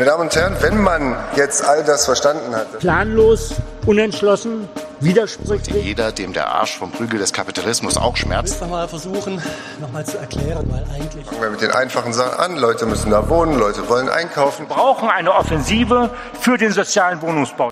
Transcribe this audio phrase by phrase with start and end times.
[0.00, 2.78] Meine Damen und Herren, wenn man jetzt all das verstanden hat.
[2.78, 4.66] Planlos, unentschlossen,
[5.00, 5.84] widersprüchlich.
[5.84, 8.54] Jeder, dem der Arsch vom Prügel des Kapitalismus auch schmerzt.
[8.54, 9.42] Ich will mal versuchen,
[9.78, 11.26] nochmal zu erklären, weil eigentlich.
[11.26, 12.56] Fangen wir mit den einfachen Sachen an.
[12.56, 14.66] Leute müssen da wohnen, Leute wollen einkaufen.
[14.66, 17.68] Wir brauchen eine Offensive für den sozialen Wohnungsbau.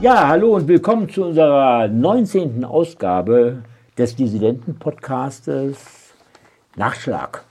[0.00, 2.64] Ja, hallo und willkommen zu unserer 19.
[2.64, 3.62] Ausgabe
[3.96, 5.76] des Dissidenten-Podcastes
[6.74, 7.44] Nachschlag.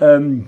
[0.00, 0.46] Ähm,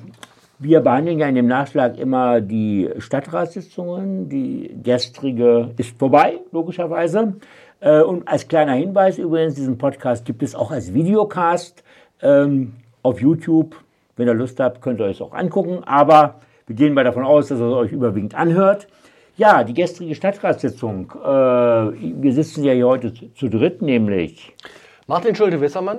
[0.58, 4.28] wir behandeln ja in dem Nachschlag immer die Stadtratssitzungen.
[4.28, 7.34] Die gestrige ist vorbei, logischerweise.
[7.80, 11.82] Äh, und als kleiner Hinweis übrigens, diesen Podcast gibt es auch als Videocast
[12.20, 13.74] ähm, auf YouTube.
[14.16, 15.82] Wenn ihr Lust habt, könnt ihr euch auch angucken.
[15.84, 18.86] Aber wir gehen mal davon aus, dass ihr es euch überwiegend anhört.
[19.38, 21.10] Ja, die gestrige Stadtratssitzung.
[21.24, 24.54] Äh, wir sitzen ja hier heute zu dritt, nämlich
[25.10, 25.98] Martin Schulte-Wissermann.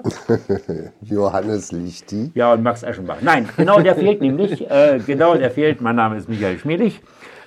[1.01, 2.31] Johannes Lichti.
[2.33, 3.17] Ja, und Max Eschenbach.
[3.19, 4.71] Nein, genau der fehlt nämlich.
[4.71, 5.81] Äh, genau der fehlt.
[5.81, 7.01] Mein Name ist Michael Schmelig.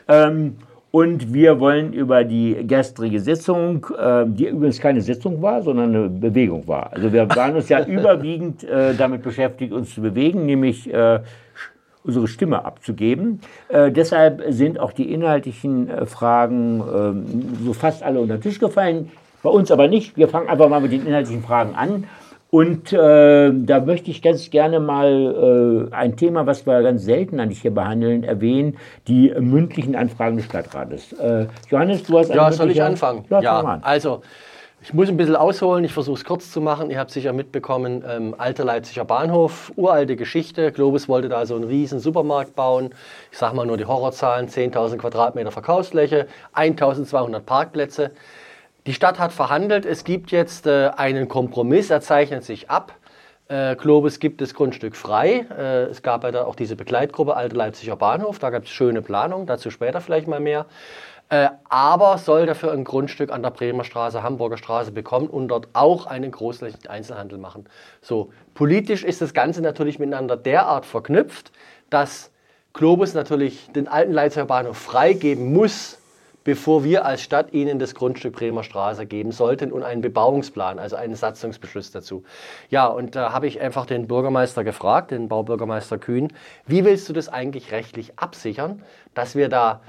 [0.07, 0.59] Ähm,
[0.91, 6.11] und wir wollen über die gestrige Sitzung, äh, die übrigens keine Sitzung war, sondern eine
[6.11, 6.93] Bewegung war.
[6.93, 11.21] Also wir waren uns ja überwiegend äh, damit beschäftigt, uns zu bewegen, nämlich äh,
[12.03, 13.41] unsere Stimme abzugeben.
[13.69, 18.61] Äh, deshalb sind auch die inhaltlichen äh, Fragen äh, so fast alle unter den Tisch
[18.61, 19.11] gefallen.
[19.45, 20.17] Bei uns aber nicht.
[20.17, 22.05] Wir fangen einfach mal mit den inhaltlichen Fragen an.
[22.51, 27.39] Und äh, da möchte ich ganz gerne mal äh, ein Thema, was wir ganz selten
[27.41, 31.13] eigentlich hier behandeln, erwähnen, die mündlichen Anfragen des Stadtrates.
[31.13, 33.27] Äh, Johannes, du hast Ja, soll ich anfangen?
[33.29, 33.83] Ja, ja an.
[33.83, 34.23] also
[34.83, 36.91] ich muss ein bisschen ausholen, ich versuche es kurz zu machen.
[36.91, 40.73] Ihr habt sicher mitbekommen, ähm, alter Leipziger Bahnhof, uralte Geschichte.
[40.73, 42.91] Globus wollte da so einen riesen Supermarkt bauen.
[43.31, 48.11] Ich sage mal nur die Horrorzahlen, 10.000 Quadratmeter Verkaufsfläche, 1.200 Parkplätze.
[48.87, 52.93] Die Stadt hat verhandelt, es gibt jetzt äh, einen Kompromiss, er zeichnet sich ab.
[53.49, 55.47] Äh, Globus gibt das Grundstück frei.
[55.57, 59.01] Äh, es gab ja da auch diese Begleitgruppe Alte Leipziger Bahnhof, da gab es schöne
[59.01, 60.67] Planung, dazu später vielleicht mal mehr.
[61.31, 65.69] Äh, aber soll dafür ein Grundstück an der Bremer Straße, Hamburger Straße bekommen und dort
[65.73, 67.65] auch einen großflächigen Einzelhandel machen.
[68.03, 71.53] So, politisch ist das Ganze natürlich miteinander derart verknüpft,
[71.89, 72.31] dass
[72.75, 75.99] Globus natürlich den alten Leipziger Bahnhof freigeben muss,
[76.45, 80.97] bevor wir als Stadt Ihnen das Grundstück Bremer Straße geben sollten und einen Bebauungsplan, also
[80.97, 82.23] einen Satzungsbeschluss dazu.
[82.71, 86.33] Ja, und da habe ich einfach den Bürgermeister gefragt, den Baubürgermeister Kühn,
[86.67, 88.83] wie willst du das eigentlich rechtlich absichern,
[89.15, 89.81] dass wir da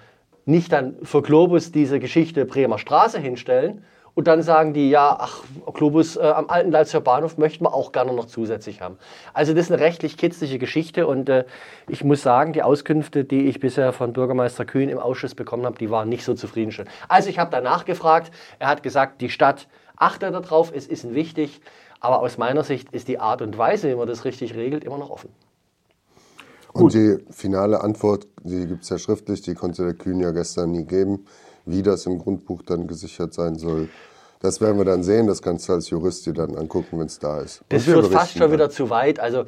[0.46, 3.84] nicht dann für Globus diese Geschichte Bremer Straße hinstellen,
[4.16, 5.44] und dann sagen die, ja, ach,
[5.74, 8.98] Globus äh, am alten Leipziger Bahnhof möchten wir auch gerne noch zusätzlich haben.
[9.34, 11.44] Also das ist eine rechtlich kitzliche Geschichte und äh,
[11.90, 15.78] ich muss sagen, die Auskünfte, die ich bisher von Bürgermeister Kühn im Ausschuss bekommen habe,
[15.78, 16.92] die waren nicht so zufriedenstellend.
[17.10, 19.68] Also ich habe danach gefragt, er hat gesagt, die Stadt
[19.98, 21.62] achtet darauf, es ist wichtig,
[22.00, 24.98] aber aus meiner Sicht ist die Art und Weise, wie man das richtig regelt, immer
[24.98, 25.30] noch offen.
[26.72, 30.72] Und die finale Antwort, die gibt es ja schriftlich, die konnte der Kühn ja gestern
[30.72, 31.26] nie geben
[31.66, 33.90] wie das im Grundbuch dann gesichert sein soll.
[34.42, 37.20] Das werden wir dann sehen, das kannst du als Jurist dir dann angucken, wenn es
[37.20, 37.64] da ist.
[37.70, 38.52] Das führt fast schon dann.
[38.52, 39.20] wieder zu weit.
[39.20, 39.46] Also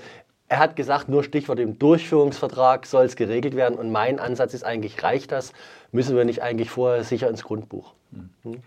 [0.47, 3.77] er hat gesagt, nur Stichwort im Durchführungsvertrag soll es geregelt werden.
[3.77, 5.51] Und mein Ansatz ist eigentlich, reicht das?
[5.91, 7.94] Müssen wir nicht eigentlich vorher sicher ins Grundbuch?
[8.44, 8.57] Hm.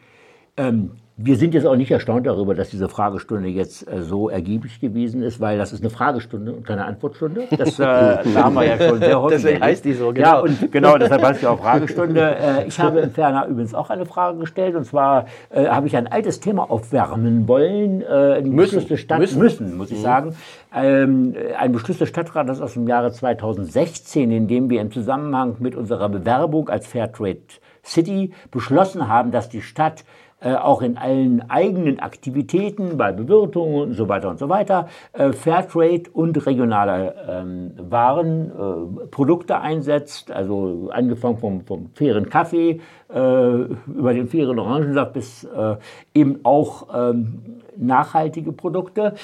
[0.56, 0.90] Ähm,
[1.22, 5.22] wir sind jetzt auch nicht erstaunt darüber, dass diese Fragestunde jetzt äh, so ergiebig gewesen
[5.22, 7.42] ist, weil das ist eine Fragestunde und keine Antwortstunde.
[7.56, 7.84] Das äh,
[8.34, 9.42] haben wir ja schon sehr häufig.
[9.42, 10.26] Deswegen heißt die so, genau.
[10.26, 12.36] Ja, und genau, deshalb heißt sie auch Fragestunde.
[12.36, 15.96] Äh, ich habe im Ferner übrigens auch eine Frage gestellt und zwar äh, habe ich
[15.96, 18.02] ein altes Thema aufwärmen wollen.
[18.02, 18.80] Äh, ein müssen.
[18.96, 20.02] Stadt, müssen, müssen muss ich mhm.
[20.02, 20.36] sagen.
[20.74, 25.74] Ähm, ein Beschluss des Stadtrates aus dem Jahre 2016, in dem wir im Zusammenhang mit
[25.74, 27.40] unserer Bewerbung als Fairtrade
[27.84, 30.04] City beschlossen haben, dass die Stadt
[30.40, 35.32] äh, auch in allen eigenen Aktivitäten, bei Bewirtungen und so weiter und so weiter, äh,
[35.32, 42.80] Fairtrade und regionale ähm, Waren, äh, Produkte einsetzt, also angefangen vom, vom fairen Kaffee
[43.12, 45.76] äh, über den fairen Orangensaft bis äh,
[46.14, 49.14] eben auch ähm, nachhaltige Produkte.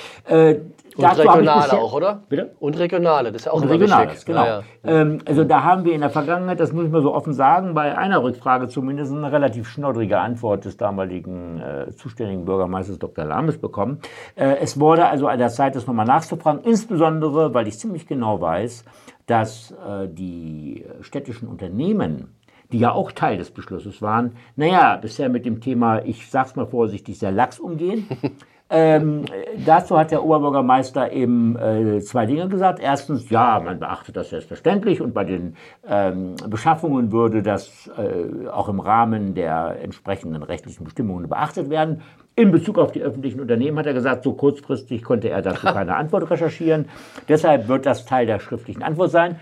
[0.96, 2.22] Und regionale auch, oder?
[2.28, 2.54] Bitte?
[2.58, 4.24] Und regionale, das ist ja auch und regionale, wichtig.
[4.24, 4.44] genau.
[4.44, 5.00] Ja, ja.
[5.00, 7.74] Ähm, also da haben wir in der Vergangenheit, das muss ich mal so offen sagen,
[7.74, 13.24] bei einer Rückfrage zumindest eine relativ schnoddrige Antwort des damaligen äh, zuständigen Bürgermeisters Dr.
[13.24, 14.00] Lames bekommen.
[14.34, 18.40] Äh, es wurde also an der Zeit, das nochmal nachzufragen, insbesondere, weil ich ziemlich genau
[18.40, 18.84] weiß,
[19.26, 22.32] dass äh, die städtischen Unternehmen
[22.72, 26.66] die ja auch Teil des Beschlusses waren, naja, bisher mit dem Thema, ich sag's mal
[26.66, 28.08] vorsichtig, sehr lax umgehen.
[28.68, 29.26] Ähm,
[29.64, 32.80] dazu hat der Oberbürgermeister eben äh, zwei Dinge gesagt.
[32.80, 35.56] Erstens, ja, man beachtet das selbstverständlich und bei den
[35.88, 42.02] ähm, Beschaffungen würde das äh, auch im Rahmen der entsprechenden rechtlichen Bestimmungen beachtet werden.
[42.34, 45.94] In Bezug auf die öffentlichen Unternehmen hat er gesagt, so kurzfristig konnte er dazu keine
[45.94, 46.86] Antwort recherchieren.
[47.28, 49.38] Deshalb wird das Teil der schriftlichen Antwort sein.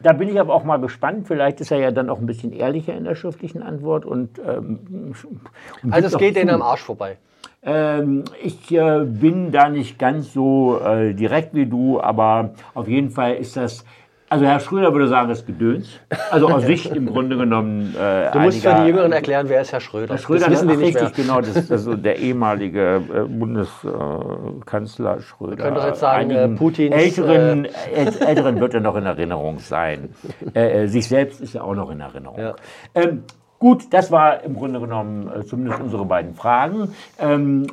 [0.00, 1.26] Da bin ich aber auch mal gespannt.
[1.26, 4.04] Vielleicht ist er ja dann auch ein bisschen ehrlicher in der schriftlichen Antwort.
[4.04, 5.14] Und, ähm,
[5.90, 7.16] also es geht denen am Arsch vorbei.
[7.62, 13.10] Ähm, ich äh, bin da nicht ganz so äh, direkt wie du, aber auf jeden
[13.10, 13.84] Fall ist das
[14.30, 15.88] also Herr Schröder würde sagen, das Gedöns.
[16.30, 17.94] Also aus Sicht im Grunde genommen.
[17.98, 20.08] Äh, du musst für die Jüngeren erklären, wer ist Herr Schröder.
[20.08, 21.26] Herr Schröder, das wissen die nicht richtig, mehr.
[21.26, 25.56] genau, das ist also der ehemalige äh, Bundeskanzler Schröder.
[25.56, 26.94] Wir können doch jetzt sagen, äh, Putins...
[26.94, 27.70] Älteren, äh,
[28.26, 30.10] Älteren wird er noch in Erinnerung sein.
[30.86, 32.38] Sich selbst ist er auch noch in Erinnerung.
[32.38, 32.54] Ja.
[32.94, 33.22] Ähm,
[33.58, 36.94] Gut, das war im Grunde genommen äh, zumindest unsere beiden Fragen.
[37.18, 37.66] Ähm,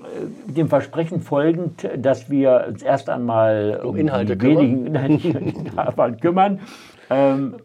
[0.47, 6.59] dem Versprechen folgend, dass wir uns erst einmal um, um Inhalte die wenigen Inhalte kümmern.
[7.11, 7.57] Ähm,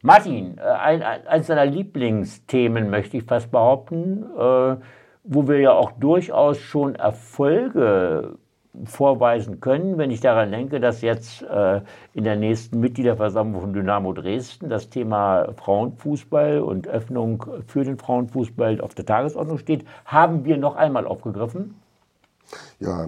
[0.00, 4.76] Martin, äh, ein, eines deiner Lieblingsthemen möchte ich fast behaupten, äh,
[5.24, 8.36] wo wir ja auch durchaus schon Erfolge
[8.84, 11.80] vorweisen können, wenn ich daran denke, dass jetzt äh,
[12.12, 18.80] in der nächsten Mitgliederversammlung von Dynamo Dresden das Thema Frauenfußball und Öffnung für den Frauenfußball
[18.80, 21.76] auf der Tagesordnung steht, haben wir noch einmal aufgegriffen.
[22.80, 23.06] Ja,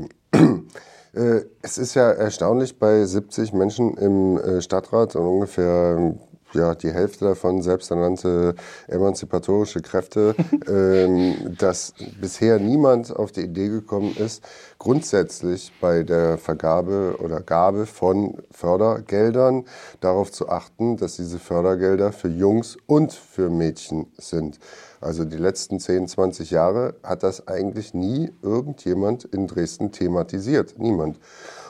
[1.12, 6.14] äh, es ist ja erstaunlich bei 70 Menschen im äh, Stadtrat und ungefähr
[6.56, 8.54] ja, die Hälfte davon selbsternannte
[8.88, 10.34] emanzipatorische Kräfte,
[10.68, 14.42] ähm, dass bisher niemand auf die Idee gekommen ist,
[14.78, 19.64] grundsätzlich bei der Vergabe oder Gabe von Fördergeldern
[20.00, 24.58] darauf zu achten, dass diese Fördergelder für Jungs und für Mädchen sind.
[25.00, 30.78] Also die letzten 10, 20 Jahre hat das eigentlich nie irgendjemand in Dresden thematisiert.
[30.78, 31.18] Niemand.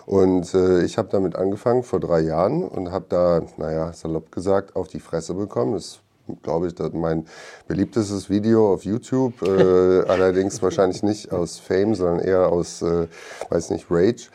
[0.06, 4.76] Und äh, ich habe damit angefangen vor drei Jahren und habe da, naja, salopp gesagt,
[4.76, 5.75] auf die Fresse bekommen.
[5.75, 5.99] Das
[6.43, 7.26] glaube ich, mein
[7.67, 9.43] beliebtestes Video auf YouTube.
[9.43, 13.08] Äh, allerdings wahrscheinlich nicht aus Fame, sondern eher aus, äh,
[13.50, 14.29] weiß nicht, Rage.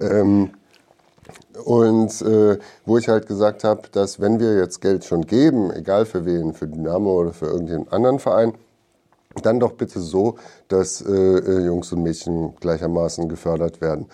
[0.00, 0.50] Ähm,
[1.64, 6.06] und äh, wo ich halt gesagt habe, dass wenn wir jetzt Geld schon geben, egal
[6.06, 8.52] für wen, für Dynamo oder für irgendeinen anderen Verein,
[9.42, 10.36] dann doch bitte so,
[10.68, 14.06] dass äh, äh Jungs und Mädchen gleichermaßen gefördert werden.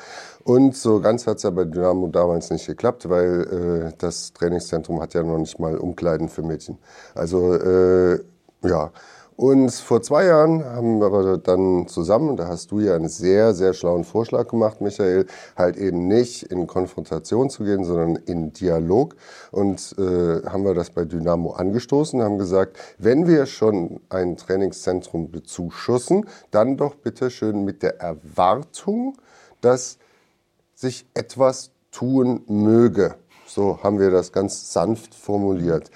[0.45, 5.01] Und so ganz hat es ja bei Dynamo damals nicht geklappt, weil äh, das Trainingszentrum
[5.01, 6.79] hat ja noch nicht mal Umkleiden für Mädchen.
[7.15, 8.19] Also äh,
[8.65, 8.91] ja.
[9.35, 13.73] Und vor zwei Jahren haben wir dann zusammen, da hast du ja einen sehr, sehr
[13.73, 19.17] schlauen Vorschlag gemacht, Michael, halt eben nicht in Konfrontation zu gehen, sondern in Dialog.
[19.51, 25.31] Und äh, haben wir das bei Dynamo angestoßen, haben gesagt, wenn wir schon ein Trainingszentrum
[25.31, 29.17] bezuschussen, dann doch bitte schön mit der Erwartung,
[29.61, 29.99] dass
[30.83, 33.15] sich etwas tun möge.
[33.47, 35.91] So haben wir das ganz sanft formuliert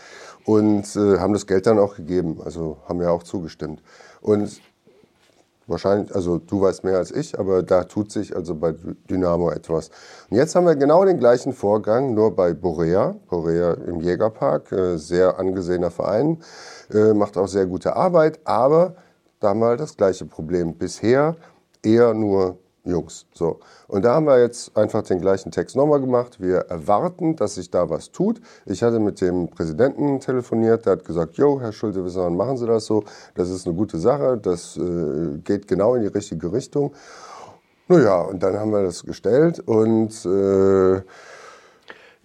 [0.45, 2.41] und äh, haben das Geld dann auch gegeben.
[2.45, 3.83] Also haben wir auch zugestimmt.
[4.21, 4.61] Und
[5.67, 8.75] wahrscheinlich, also du weißt mehr als ich, aber da tut sich also bei
[9.11, 9.91] Dynamo etwas.
[10.31, 13.17] Und jetzt haben wir genau den gleichen Vorgang, nur bei Borea.
[13.29, 16.39] Borea im Jägerpark, äh, sehr angesehener Verein,
[16.93, 18.95] äh, macht auch sehr gute Arbeit, aber
[19.41, 20.75] da halt das gleiche Problem.
[20.75, 21.35] Bisher
[21.83, 23.27] eher nur Jungs.
[23.33, 23.61] So.
[23.89, 26.41] Und da haben wir jetzt einfach den gleichen Text nochmal gemacht.
[26.41, 28.41] Wir erwarten, dass sich da was tut.
[28.65, 32.67] Ich hatte mit dem Präsidenten telefoniert, der hat gesagt, Jo, Herr Schulte, Wissermann, machen Sie
[32.67, 33.05] das so.
[33.35, 36.95] Das ist eine gute Sache, das äh, geht genau in die richtige Richtung.
[37.89, 41.03] Naja, und dann haben wir das gestellt und äh,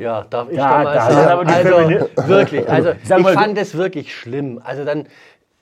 [0.01, 1.47] ja, darf ich ja, da mal da sagen?
[1.47, 4.59] Also wirklich, also ich fand das wirklich schlimm.
[4.63, 5.05] Also dann,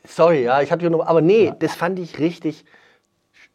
[0.07, 2.63] sorry, ja, ich hatte nur, aber nee, das fand ich richtig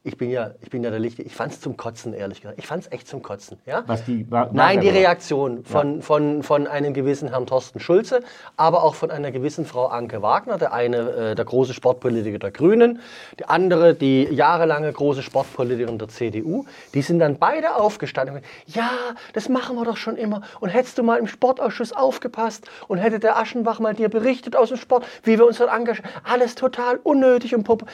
[0.07, 1.23] ich bin ja, ich bin ja der Lichte.
[1.23, 2.59] Ich fand es zum Kotzen, ehrlich gesagt.
[2.59, 3.57] Ich fand es echt zum Kotzen.
[3.65, 3.85] Ja?
[3.87, 6.03] Was die, war, Nein, die Reaktion von, ja.
[6.03, 8.21] von, von einem gewissen Herrn Thorsten Schulze,
[8.59, 12.51] aber auch von einer gewissen Frau Anke Wagner, der eine äh, der große Sportpolitiker der
[12.51, 13.01] Grünen,
[13.39, 16.67] die andere die jahrelange große Sportpolitikerin der CDU.
[16.93, 18.91] Die sind dann beide aufgestanden und gesagt, ja,
[19.33, 20.43] das machen wir doch schon immer.
[20.61, 24.69] Und hättest du mal im Sportausschuss aufgepasst und hätte der Aschenbach mal dir berichtet aus
[24.69, 26.11] dem Sport, wie wir uns dort engagieren.
[26.25, 27.87] Alles total unnötig und pop.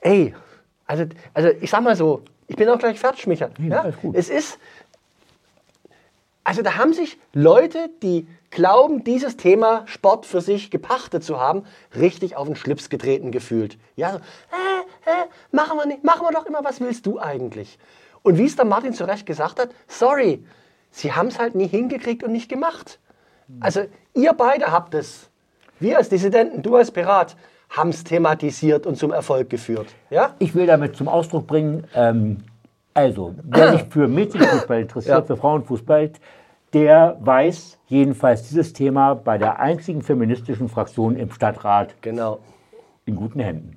[0.00, 0.34] Ey,
[0.90, 1.04] also,
[1.34, 3.50] also ich sag mal so, ich bin auch gleich fertig, Micha.
[3.60, 3.92] Ja, ja?
[4.12, 4.58] Es ist,
[6.42, 11.64] also da haben sich Leute, die glauben, dieses Thema Sport für sich gepachtet zu haben,
[11.94, 13.78] richtig auf den Schlips getreten gefühlt.
[13.94, 17.78] Ja, so, äh, äh, machen wir nicht, machen wir doch immer, was willst du eigentlich?
[18.22, 20.44] Und wie es der Martin zu Recht gesagt hat, sorry,
[20.90, 22.98] sie haben es halt nie hingekriegt und nicht gemacht.
[23.60, 25.30] Also ihr beide habt es,
[25.78, 27.36] wir als Dissidenten, du als Pirat,
[27.70, 29.86] haben es thematisiert und zum Erfolg geführt.
[30.10, 30.34] Ja?
[30.38, 32.38] Ich will damit zum Ausdruck bringen, ähm,
[32.92, 35.22] Also, wer sich für Mädchenfußball interessiert, ja.
[35.22, 36.10] für Frauenfußball,
[36.72, 42.40] der weiß jedenfalls dieses Thema bei der einzigen feministischen Fraktion im Stadtrat genau.
[43.06, 43.76] in guten Händen.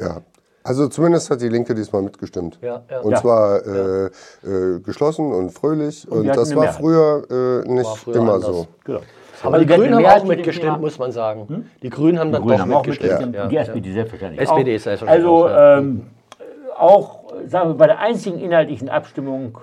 [0.00, 0.22] Ja,
[0.62, 2.58] also zumindest hat die Linke diesmal mitgestimmt.
[2.62, 3.00] Ja, ja.
[3.00, 6.08] Und zwar äh, äh, geschlossen und fröhlich.
[6.10, 8.50] Und, und das war früher äh, nicht war früher immer anders.
[8.50, 8.66] so.
[8.84, 9.00] Genau.
[9.42, 11.48] Aber die, die Grünen haben auch mitgestimmt, muss man sagen.
[11.48, 11.66] Hm?
[11.82, 13.10] Die Grünen haben die dann Grünen doch haben mitgestimmt.
[13.10, 13.34] mitgestimmt.
[13.36, 13.46] Ja.
[13.48, 14.40] Die SPD selbstverständlich.
[14.40, 15.32] SPD ist selbstverständlich.
[15.32, 16.06] Also ähm,
[16.76, 19.58] auch, sagen wir, bei der einzigen inhaltlichen Abstimmung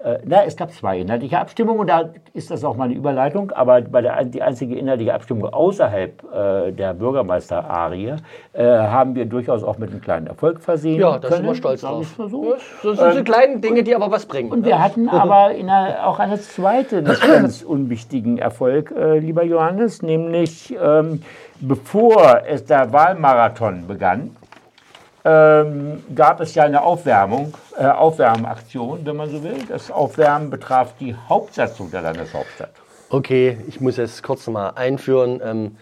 [0.00, 3.50] äh, na, es gab zwei inhaltliche Abstimmungen und da ist das auch mal eine Überleitung,
[3.50, 8.14] aber bei der die einzige inhaltliche Abstimmung außerhalb äh, der Bürgermeister-Arie
[8.52, 11.00] äh, haben wir durchaus auch mit einem kleinen Erfolg versehen.
[11.00, 12.14] Ja, da sind wir stolz drauf.
[12.16, 12.54] So.
[12.84, 14.52] Das sind ähm, kleine Dinge, die aber was bringen.
[14.52, 14.66] Und ne?
[14.66, 21.22] wir hatten aber einer, auch einen zweiten ganz unwichtigen Erfolg, äh, lieber Johannes, nämlich ähm,
[21.60, 24.36] bevor es der Wahlmarathon begann,
[25.24, 29.58] ähm, gab es ja eine Aufwärmung, äh, Aufwärmaktion, wenn man so will.
[29.68, 32.70] Das Aufwärmen betraf die Hauptsatzung der Landeshauptstadt.
[33.10, 35.40] Okay, ich muss es kurz mal einführen.
[35.42, 35.76] Ähm,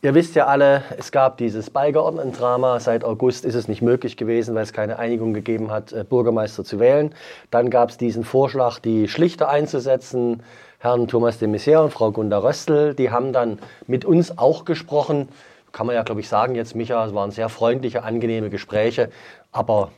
[0.00, 2.80] ihr wisst ja alle, es gab dieses Beigeordnetendrama.
[2.80, 6.64] Seit August ist es nicht möglich gewesen, weil es keine Einigung gegeben hat, äh, Bürgermeister
[6.64, 7.14] zu wählen.
[7.50, 10.42] Dann gab es diesen Vorschlag, die Schlichter einzusetzen.
[10.78, 15.28] Herrn Thomas de Maizière und Frau Gunda Röstl, die haben dann mit uns auch gesprochen
[15.78, 19.10] kann man ja, glaube ich, sagen jetzt, Micha, es waren sehr freundliche, angenehme Gespräche,
[19.52, 19.92] aber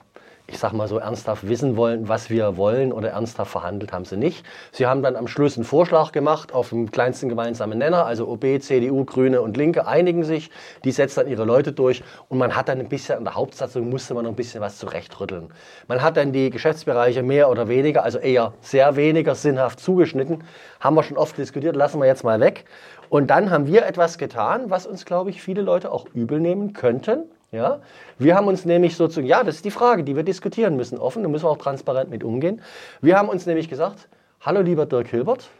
[0.46, 4.18] ich sage mal so ernsthaft wissen wollen, was wir wollen oder ernsthaft verhandelt haben sie
[4.18, 4.44] nicht.
[4.72, 8.60] Sie haben dann am Schluss einen Vorschlag gemacht auf dem kleinsten gemeinsamen Nenner, also OB,
[8.60, 10.50] CDU, Grüne und Linke einigen sich,
[10.84, 13.88] die setzt dann ihre Leute durch und man hat dann ein bisschen in der Hauptsatzung
[13.88, 15.49] musste man noch ein bisschen was zurechtrütteln.
[15.88, 20.44] Man hat dann die Geschäftsbereiche mehr oder weniger, also eher sehr weniger sinnhaft zugeschnitten,
[20.78, 22.66] haben wir schon oft diskutiert, lassen wir jetzt mal weg
[23.11, 26.73] und dann haben wir etwas getan, was uns, glaube ich, viele Leute auch übel nehmen
[26.73, 27.25] könnten.
[27.50, 27.81] Ja?
[28.19, 31.25] Wir haben uns nämlich sozusagen, ja, das ist die Frage, die wir diskutieren müssen, offen,
[31.25, 32.62] da müssen wir auch transparent mit umgehen.
[33.02, 34.09] Wir haben uns nämlich gesagt,
[34.40, 35.50] hallo lieber Dirk Hilbert,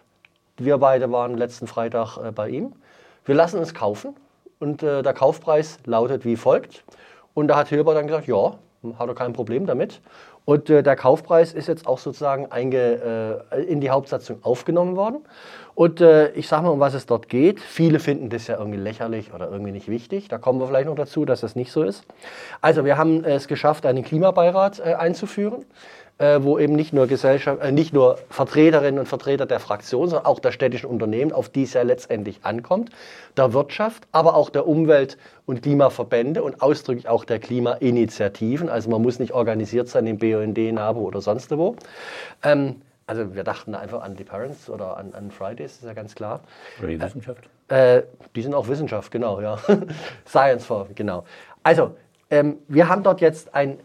[0.59, 2.73] wir beide waren letzten Freitag äh, bei ihm,
[3.25, 4.14] wir lassen uns kaufen
[4.61, 6.85] und äh, der Kaufpreis lautet wie folgt.
[7.35, 8.54] Und da hat Hilbert dann gesagt, ja,
[8.99, 10.00] hat er kein Problem damit.
[10.44, 15.20] Und äh, der Kaufpreis ist jetzt auch sozusagen einge, äh, in die Hauptsatzung aufgenommen worden.
[15.75, 17.60] Und äh, ich sage mal, um was es dort geht.
[17.60, 20.28] Viele finden das ja irgendwie lächerlich oder irgendwie nicht wichtig.
[20.28, 22.04] Da kommen wir vielleicht noch dazu, dass das nicht so ist.
[22.60, 25.64] Also wir haben es geschafft, einen Klimabeirat äh, einzuführen
[26.20, 30.26] äh, wo eben nicht nur, Gesellschaft, äh, nicht nur Vertreterinnen und Vertreter der Fraktion, sondern
[30.26, 32.90] auch der städtischen Unternehmen, auf die es ja letztendlich ankommt,
[33.38, 38.68] der Wirtschaft, aber auch der Umwelt- und Klimaverbände und ausdrücklich auch der Klimainitiativen.
[38.68, 41.74] Also man muss nicht organisiert sein im BUND, NABU oder sonst wo.
[42.42, 46.14] Ähm, also wir dachten einfach an die Parents oder an, an Fridays, ist ja ganz
[46.14, 46.40] klar.
[46.78, 47.48] Oder die Wissenschaft?
[47.68, 48.02] Äh,
[48.36, 49.58] die sind auch Wissenschaft, genau, ja.
[50.28, 51.24] Science for, genau.
[51.62, 51.92] Also,
[52.30, 53.80] ähm, wir haben dort jetzt ein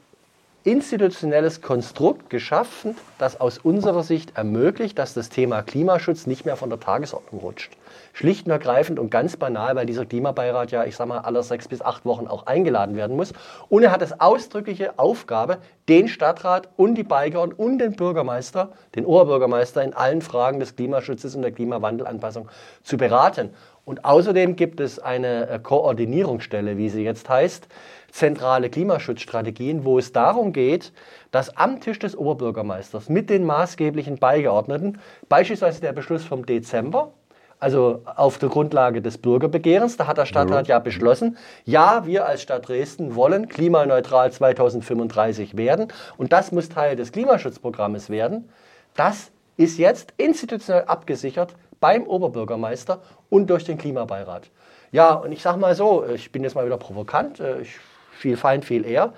[0.66, 6.70] institutionelles Konstrukt geschaffen, das aus unserer Sicht ermöglicht, dass das Thema Klimaschutz nicht mehr von
[6.70, 7.72] der Tagesordnung rutscht.
[8.14, 11.68] Schlicht und ergreifend und ganz banal, weil dieser Klimabeirat ja, ich sag mal, alle sechs
[11.68, 13.32] bis acht Wochen auch eingeladen werden muss.
[13.70, 19.06] Und er hat es ausdrückliche Aufgabe, den Stadtrat und die Beigeordneten und den Bürgermeister, den
[19.06, 22.50] Oberbürgermeister in allen Fragen des Klimaschutzes und der Klimawandelanpassung
[22.82, 23.52] zu beraten.
[23.86, 27.68] Und außerdem gibt es eine äh, Koordinierungsstelle, wie sie jetzt heißt,
[28.16, 30.94] zentrale Klimaschutzstrategien, wo es darum geht,
[31.32, 37.12] dass am Tisch des Oberbürgermeisters mit den maßgeblichen Beigeordneten, beispielsweise der Beschluss vom Dezember,
[37.60, 42.42] also auf der Grundlage des Bürgerbegehrens, da hat der Stadtrat ja beschlossen, ja, wir als
[42.42, 48.50] Stadt Dresden wollen klimaneutral 2035 werden und das muss Teil des Klimaschutzprogrammes werden.
[48.96, 54.50] Das ist jetzt institutionell abgesichert beim Oberbürgermeister und durch den Klimabeirat.
[54.94, 57.78] Ja, und ich sage mal so, ich bin jetzt mal wieder provokant, äh, ich
[58.26, 59.14] viel Feind, viel eher.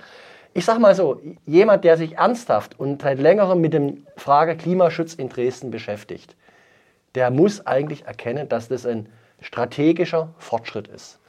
[0.54, 5.14] Ich sage mal so, jemand, der sich ernsthaft und seit längerem mit dem Frage Klimaschutz
[5.14, 6.36] in Dresden beschäftigt,
[7.16, 9.08] der muss eigentlich erkennen, dass das ein
[9.40, 11.20] strategischer Fortschritt ist.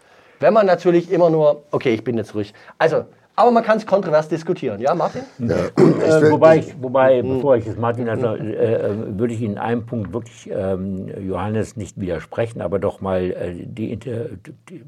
[0.41, 2.53] Wenn man natürlich immer nur, okay, ich bin jetzt ruhig.
[2.79, 3.05] Also,
[3.39, 5.23] aber man kann es kontrovers diskutieren, ja, Martin?
[5.39, 5.67] Ja.
[5.67, 7.37] Äh, wobei, ich, wobei mhm.
[7.37, 11.77] bevor ich es Martin, also, äh, äh, würde ich in einem Punkt wirklich ähm, Johannes
[11.77, 14.83] nicht widersprechen, aber doch mal äh, die, die,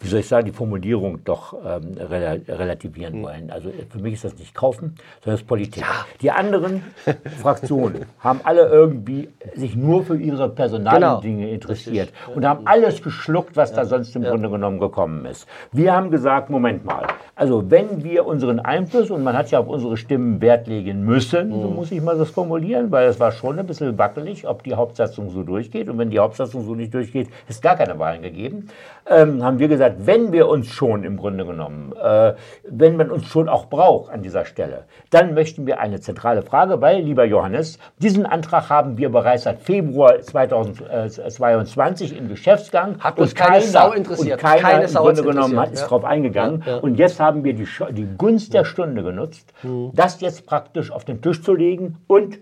[0.00, 3.22] wie soll ich sagen, die Formulierung doch ähm, relativieren mhm.
[3.22, 3.50] wollen.
[3.50, 5.82] Also für mich ist das nicht kaufen, sondern es ist Politik.
[5.82, 6.06] Ja.
[6.22, 6.82] Die anderen
[7.42, 11.48] Fraktionen haben alle irgendwie sich nur für ihre personalen genau.
[11.52, 12.36] interessiert Richtig.
[12.36, 13.76] und haben alles geschluckt, was ja.
[13.76, 14.30] da sonst im ja.
[14.30, 15.46] Grunde genommen gekommen ist.
[15.70, 19.68] Wir haben gesagt, Moment mal, also wenn wir unseren Einfluss, und man hat ja auf
[19.68, 21.62] unsere Stimmen Wert legen müssen, mhm.
[21.62, 24.74] so muss ich mal das formulieren, weil es war schon ein bisschen wackelig, ob die
[24.74, 25.88] Hauptsatzung so durchgeht.
[25.88, 28.68] Und wenn die Hauptsatzung so nicht durchgeht, ist gar keine Wahlen gegeben,
[29.08, 32.34] ähm, haben wir gesagt, wenn wir uns schon im Grunde genommen, äh,
[32.68, 36.80] wenn man uns schon auch braucht an dieser Stelle, dann möchten wir eine zentrale Frage,
[36.80, 42.98] weil, lieber Johannes, diesen Antrag haben wir bereits seit Februar 2022 im Geschäftsgang.
[43.00, 44.42] Hat uns keine keiner, Sau interessiert.
[44.42, 45.86] Und keiner keine im Grunde genommen hat, ist ja.
[45.86, 46.62] darauf eingegangen.
[46.66, 46.76] Ja.
[46.76, 47.59] Und jetzt haben wir die,
[47.90, 49.90] die Gunst der Stunde genutzt, mhm.
[49.94, 52.38] das jetzt praktisch auf den Tisch zu legen und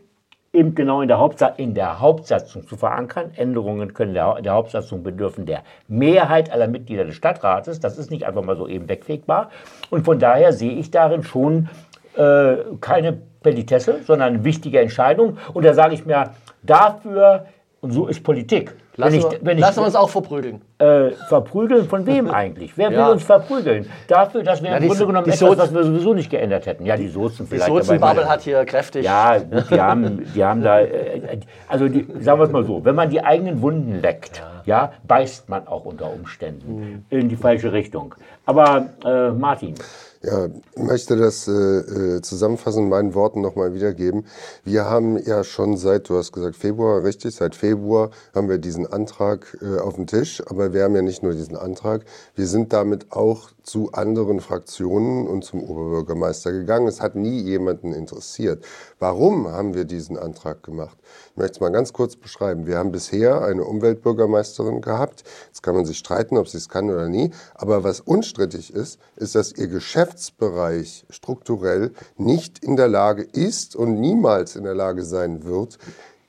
[0.52, 3.30] eben genau in der, Hauptsa in der Hauptsatzung zu verankern.
[3.36, 7.80] Änderungen können der, der, Hauptsatzung bedürfen der Mehrheit aller Mitglieder des Stadtrates.
[7.80, 9.50] Das ist nicht einfach mal so eben wegfegbar.
[9.90, 11.68] Und von daher sehe ich darin schon
[12.16, 15.36] äh, keine Petitesse, sondern eine wichtige Entscheidung.
[15.52, 16.30] Und da sage ich mir,
[16.62, 17.46] dafür,
[17.80, 20.60] und so ist Politik, Lassen, ich, wir, lassen wir uns auch verprügeln.
[20.78, 22.76] Äh, verprügeln von wem eigentlich?
[22.76, 23.06] Wer ja.
[23.06, 23.88] will uns verprügeln?
[24.08, 26.84] Dafür, dass wir ja, im Grunde genommen etwas, was wir sowieso nicht geändert hätten.
[26.84, 27.68] Ja, die Sozen vielleicht.
[27.68, 29.04] Die Sozenbubble hat hier kräftig.
[29.04, 32.96] Ja, die haben, die haben da, äh, also die, sagen wir es mal so, wenn
[32.96, 37.16] man die eigenen Wunden leckt, ja, ja beißt man auch unter Umständen mhm.
[37.16, 38.16] in die falsche Richtung.
[38.46, 39.74] Aber äh, Martin.
[40.22, 44.26] Ja, ich möchte das äh, äh zusammenfassen in meinen Worten nochmal wiedergeben.
[44.64, 48.86] Wir haben ja schon seit, du hast gesagt Februar, richtig, seit Februar haben wir diesen
[48.86, 50.42] Antrag äh, auf dem Tisch.
[50.46, 55.28] Aber wir haben ja nicht nur diesen Antrag, wir sind damit auch zu anderen Fraktionen
[55.28, 56.88] und zum Oberbürgermeister gegangen.
[56.88, 58.64] Es hat nie jemanden interessiert.
[58.98, 60.96] Warum haben wir diesen Antrag gemacht?
[61.32, 62.66] Ich möchte es mal ganz kurz beschreiben.
[62.66, 65.24] Wir haben bisher eine Umweltbürgermeisterin gehabt.
[65.48, 67.30] Jetzt kann man sich streiten, ob sie es kann oder nie.
[67.54, 74.00] Aber was unstrittig ist, ist, dass ihr Geschäftsbereich strukturell nicht in der Lage ist und
[74.00, 75.78] niemals in der Lage sein wird,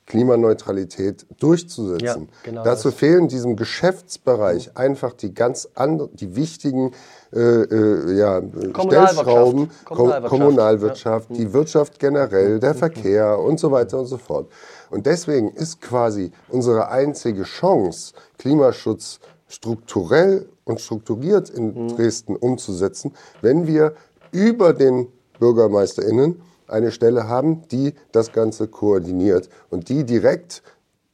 [0.10, 2.02] Klimaneutralität durchzusetzen.
[2.04, 2.98] Ja, genau Dazu das.
[2.98, 6.92] fehlen diesem Geschäftsbereich einfach die ganz anderen, die wichtigen
[7.32, 11.36] äh, äh, ja, Stellschrauben, Kommunalwirtschaft, Kommunalwirtschaft ja.
[11.38, 14.52] die Wirtschaft generell, der Verkehr und so weiter und so fort.
[14.90, 21.96] Und deswegen ist quasi unsere einzige Chance, Klimaschutz strukturell und strukturiert in mhm.
[21.96, 23.94] Dresden umzusetzen, wenn wir
[24.32, 25.08] über den
[25.40, 30.64] BürgermeisterInnen eine Stelle haben, die das Ganze koordiniert und die direkt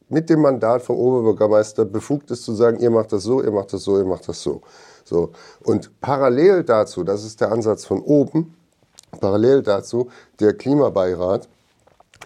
[0.09, 3.74] mit dem Mandat vom Oberbürgermeister befugt ist zu sagen, ihr macht das so, ihr macht
[3.74, 4.62] das so, ihr macht das so.
[5.03, 5.31] so.
[5.63, 8.55] Und parallel dazu, das ist der Ansatz von oben,
[9.19, 10.09] parallel dazu
[10.39, 11.50] der Klimabeirat,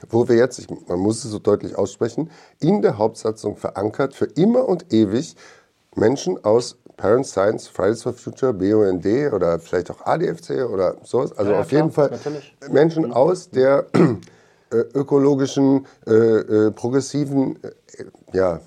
[0.10, 4.68] wo wir jetzt, man muss es so deutlich aussprechen, in der Hauptsatzung verankert, für immer
[4.68, 5.36] und ewig
[5.96, 11.32] Menschen aus Parents Science, Fridays for Future, BUND oder vielleicht auch ADFC oder sowas.
[11.38, 12.56] Also ja, auf klar, jeden Fall natürlich.
[12.70, 13.14] Menschen mhm.
[13.14, 18.60] aus der äh, ökologischen, äh, äh, progressiven, äh, ja,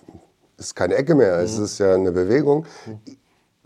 [0.56, 1.44] ist keine Ecke mehr, mhm.
[1.44, 3.00] es ist ja eine Bewegung, mhm.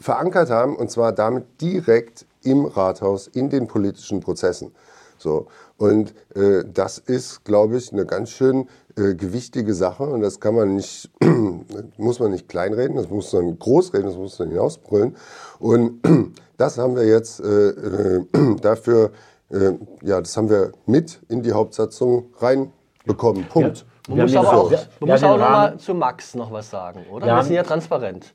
[0.00, 4.72] verankert haben und zwar damit direkt im Rathaus, in den politischen Prozessen.
[5.16, 5.46] So.
[5.78, 10.54] Und äh, das ist, glaube ich, eine ganz schön äh, gewichtige Sache und das kann
[10.54, 11.10] man nicht,
[11.98, 15.16] muss man nicht kleinreden, das muss man großreden, das muss man hinausbrüllen.
[15.58, 16.00] Und
[16.56, 18.24] das haben wir jetzt äh, äh,
[18.62, 19.10] dafür,
[19.50, 23.46] äh, ja, das haben wir mit in die Hauptsatzung reinbekommen.
[23.48, 23.78] Punkt.
[23.78, 23.84] Ja.
[24.08, 27.26] Man muss aber auch, man muss auch noch mal zu Max noch was sagen, oder?
[27.26, 28.34] Wir sind ja transparent.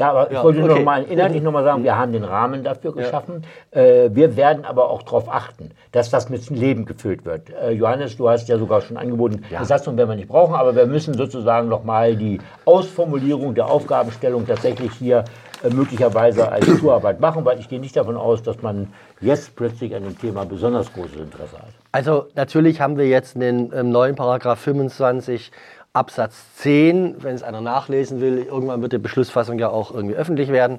[0.00, 0.74] Ja, aber ja, ich wollte okay.
[0.78, 3.42] noch mal inhaltlich noch mal sagen, wir haben den Rahmen dafür geschaffen.
[3.74, 3.80] Ja.
[3.82, 7.50] Äh, wir werden aber auch darauf achten, dass das mit Leben gefüllt wird.
[7.50, 9.60] Äh, Johannes, du hast ja sogar schon angeboten, ja.
[9.60, 14.46] Besatzung werden wir nicht brauchen, aber wir müssen sozusagen noch mal die Ausformulierung der Aufgabenstellung
[14.46, 15.24] tatsächlich hier
[15.62, 19.94] äh, möglicherweise als Zuarbeit machen, weil ich gehe nicht davon aus, dass man jetzt plötzlich
[19.94, 21.68] an dem Thema besonders großes Interesse hat.
[21.92, 25.50] Also natürlich haben wir jetzt den ähm, neuen Paragraph 25
[25.92, 30.50] Absatz 10, wenn es einer nachlesen will, irgendwann wird die Beschlussfassung ja auch irgendwie öffentlich
[30.50, 30.78] werden,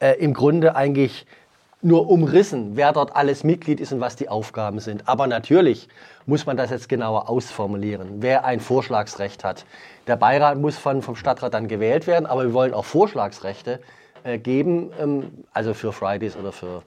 [0.00, 1.26] äh, im Grunde eigentlich
[1.82, 5.08] nur umrissen, wer dort alles Mitglied ist und was die Aufgaben sind.
[5.08, 5.88] Aber natürlich
[6.26, 9.64] muss man das jetzt genauer ausformulieren, wer ein Vorschlagsrecht hat.
[10.06, 13.80] Der Beirat muss von, vom Stadtrat dann gewählt werden, aber wir wollen auch Vorschlagsrechte
[14.24, 16.82] äh, geben, ähm, also für Fridays oder für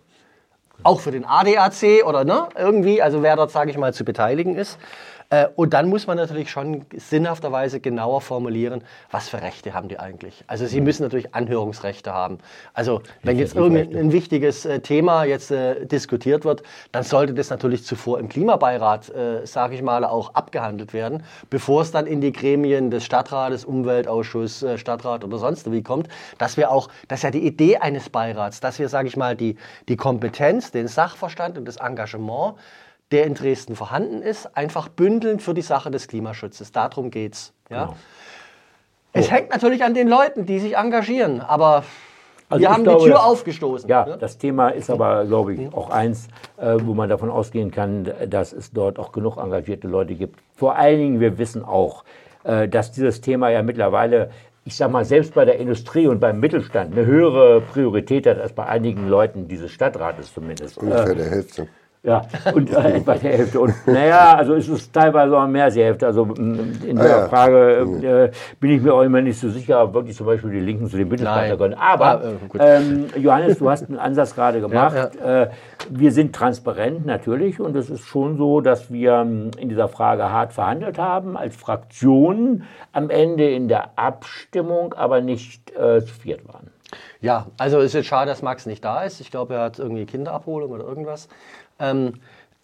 [0.83, 4.55] auch für den ADAC oder ne, irgendwie, also wer dort, sage ich mal, zu beteiligen
[4.55, 4.77] ist.
[5.33, 9.99] Äh, und dann muss man natürlich schon sinnhafterweise genauer formulieren, was für Rechte haben die
[9.99, 10.43] eigentlich.
[10.45, 12.37] Also sie müssen natürlich Anhörungsrechte haben.
[12.73, 17.83] Also wenn jetzt irgendein wichtiges äh, Thema jetzt äh, diskutiert wird, dann sollte das natürlich
[17.83, 22.31] zuvor im Klimabeirat, äh, sage ich mal, auch abgehandelt werden, bevor es dann in die
[22.31, 26.09] Gremien des Stadtrates, Umweltausschuss, äh, Stadtrat oder sonst wie kommt.
[26.37, 29.35] Dass wir auch, das ist ja die Idee eines Beirats, dass wir, sage ich mal,
[29.35, 29.55] die,
[29.87, 32.55] die Kompetenz, den Sachverstand und das Engagement
[33.11, 36.71] der in Dresden vorhanden ist, einfach bündeln für die Sache des Klimaschutzes.
[36.71, 37.53] Darum geht's.
[37.69, 37.85] Ja?
[37.85, 37.95] Genau.
[39.13, 41.83] Es hängt natürlich an den Leuten, die sich engagieren, aber
[42.49, 43.87] also wir haben glaube, die Tür aufgestoßen.
[43.89, 44.17] Ja, ne?
[44.17, 48.53] das Thema ist aber, glaube ich, auch eins, äh, wo man davon ausgehen kann, dass
[48.53, 50.39] es dort auch genug engagierte Leute gibt.
[50.55, 52.03] Vor allen Dingen, wir wissen auch,
[52.43, 54.29] äh, dass dieses Thema ja mittlerweile
[54.65, 58.53] ich sag mal, selbst bei der Industrie und beim Mittelstand eine höhere Priorität hat als
[58.53, 60.77] bei einigen Leuten dieses Stadtrates zumindest.
[60.77, 61.67] Ungefähr äh, der Hälfte.
[62.05, 62.21] Ja,
[62.53, 63.61] und äh, etwa der Hälfte.
[63.61, 66.05] Und naja, also ist es teilweise auch mehr als die Hälfte.
[66.05, 67.27] Also in ah, der ja.
[67.29, 68.03] Frage mhm.
[68.03, 70.89] äh, bin ich mir auch immer nicht so sicher, ob wirklich zum Beispiel die Linken
[70.89, 71.75] zu den Mittelstand können.
[71.75, 75.13] Aber ah, äh, ähm, Johannes, du hast einen Ansatz gerade gemacht.
[75.17, 75.43] Ja, ja.
[75.43, 75.49] Äh,
[75.89, 80.29] wir sind transparent natürlich und es ist schon so, dass wir ähm, in dieser Frage
[80.29, 86.45] hart verhandelt haben als Fraktion, am Ende in der Abstimmung aber nicht äh, zu viert
[86.49, 86.69] waren.
[87.21, 89.19] Ja, also es ist jetzt schade, dass Max nicht da ist.
[89.19, 91.29] Ich glaube, er hat irgendwie Kinderabholung oder irgendwas.
[91.79, 92.13] Ähm,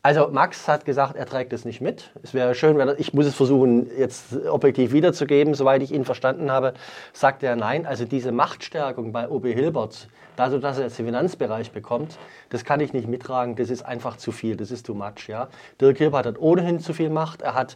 [0.01, 2.11] also Max hat gesagt, er trägt es nicht mit.
[2.23, 5.53] Es wäre schön, wenn er, ich muss es versuchen, jetzt objektiv wiederzugeben.
[5.53, 6.73] Soweit ich ihn verstanden habe,
[7.11, 7.85] sagt er nein.
[7.85, 10.07] Also diese Machtstärkung bei OB Hilbert,
[10.39, 12.17] dadurch, dass er jetzt den Finanzbereich bekommt,
[12.49, 13.55] das kann ich nicht mittragen.
[13.55, 14.55] Das ist einfach zu viel.
[14.55, 15.27] Das ist too much.
[15.27, 15.49] Ja?
[15.81, 17.41] Dirk Hilbert hat ohnehin zu viel Macht.
[17.41, 17.75] Er hat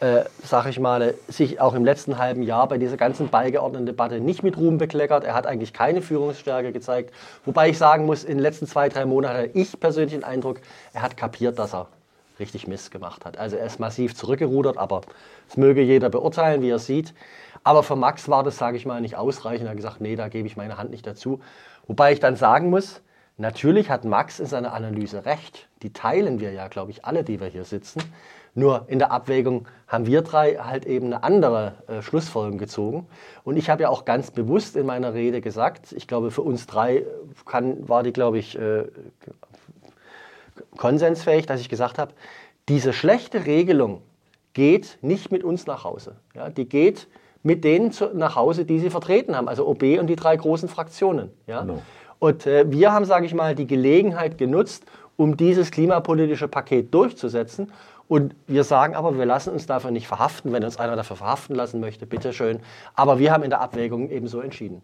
[0.00, 4.20] äh, sage ich mal, sich auch im letzten halben Jahr bei dieser ganzen beigeordneten Debatte
[4.20, 5.24] nicht mit Ruhm bekleckert.
[5.24, 7.14] Er hat eigentlich keine Führungsstärke gezeigt.
[7.44, 10.60] Wobei ich sagen muss, in den letzten zwei, drei Monaten hatte ich persönlich den Eindruck,
[10.92, 11.88] er hat kapiert, dass er
[12.38, 13.38] richtig Mist gemacht hat.
[13.38, 15.02] Also er ist massiv zurückgerudert, aber
[15.48, 17.14] es möge jeder beurteilen, wie er sieht.
[17.62, 19.66] Aber für Max war das, sage ich mal, nicht ausreichend.
[19.66, 21.40] Er hat gesagt, nee, da gebe ich meine Hand nicht dazu.
[21.86, 23.02] Wobei ich dann sagen muss,
[23.36, 25.68] natürlich hat Max in seiner Analyse recht.
[25.82, 28.02] Die teilen wir ja, glaube ich, alle, die wir hier sitzen.
[28.54, 33.06] Nur in der Abwägung haben wir drei halt eben eine andere äh, Schlussfolgerung gezogen.
[33.42, 36.66] Und ich habe ja auch ganz bewusst in meiner Rede gesagt, ich glaube, für uns
[36.66, 37.04] drei
[37.44, 38.84] kann, war die, glaube ich, äh,
[40.76, 42.12] konsensfähig, dass ich gesagt habe,
[42.68, 44.02] diese schlechte Regelung
[44.52, 46.16] geht nicht mit uns nach Hause.
[46.34, 47.08] Ja, die geht
[47.44, 50.68] mit denen zu, nach Hause, die sie vertreten haben, also OB und die drei großen
[50.68, 51.30] Fraktionen.
[51.46, 51.60] Ja?
[51.60, 51.82] Genau.
[52.18, 54.84] Und äh, wir haben, sage ich mal, die Gelegenheit genutzt,
[55.16, 57.70] um dieses klimapolitische Paket durchzusetzen.
[58.08, 60.52] Und wir sagen aber, wir lassen uns dafür nicht verhaften.
[60.52, 62.60] Wenn uns einer dafür verhaften lassen möchte, bitteschön.
[62.94, 64.82] Aber wir haben in der Abwägung eben so entschieden.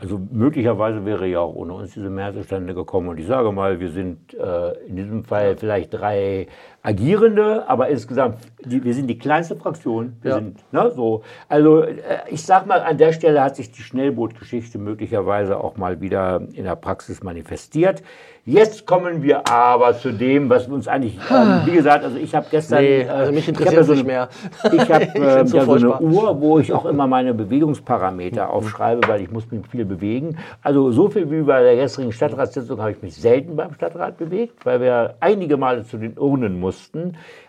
[0.00, 3.08] Also möglicherweise wäre ja auch ohne uns diese Mehrheit zustande gekommen.
[3.08, 6.48] Und ich sage mal, wir sind äh, in diesem Fall vielleicht drei
[6.86, 10.18] Agierende, aber insgesamt, die, wir sind die kleinste Fraktion.
[10.20, 10.36] Wir ja.
[10.36, 11.22] sind, ne, so.
[11.48, 11.94] Also äh,
[12.28, 16.64] ich sage mal, an der Stelle hat sich die Schnellbootgeschichte möglicherweise auch mal wieder in
[16.64, 18.02] der Praxis manifestiert.
[18.46, 22.44] Jetzt kommen wir aber zu dem, was uns eigentlich, ähm, wie gesagt, also ich habe
[22.50, 22.82] gestern.
[22.82, 24.28] Nee, äh, also mich interessiert es so nicht mehr.
[24.70, 29.08] Ich habe äh, so, ja, so eine Uhr, wo ich auch immer meine Bewegungsparameter aufschreibe,
[29.08, 30.36] weil ich muss mich viel bewegen.
[30.62, 34.66] Also so viel wie bei der gestrigen Stadtratssitzung habe ich mich selten beim Stadtrat bewegt,
[34.66, 36.73] weil wir einige Male zu den Urnen mussten.